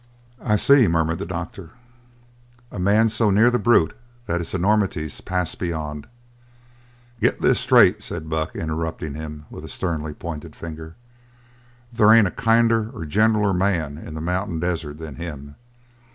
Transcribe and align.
"Ah, 0.43 0.53
I 0.53 0.55
see," 0.55 0.87
murmured 0.87 1.19
the 1.19 1.27
doctor, 1.27 1.73
"a 2.71 2.79
man 2.79 3.07
so 3.07 3.29
near 3.29 3.51
the 3.51 3.59
brute 3.59 3.95
that 4.25 4.39
his 4.41 4.55
enormities 4.55 5.21
pass 5.21 5.53
beyond" 5.53 6.07
"Get 7.21 7.39
this 7.41 7.59
straight," 7.59 8.01
said 8.01 8.27
Buck, 8.27 8.55
interrupting 8.55 9.45
with 9.51 9.63
a 9.63 9.67
sternly 9.69 10.15
pointed 10.15 10.55
finger: 10.55 10.95
"There 11.93 12.11
ain't 12.11 12.27
a 12.27 12.31
kinder 12.31 12.89
or 12.89 13.03
a 13.03 13.07
gentler 13.07 13.53
man 13.53 13.99
in 13.99 14.15
the 14.15 14.21
mountain 14.21 14.59
desert 14.59 14.97
than 14.97 15.17
him. 15.17 15.53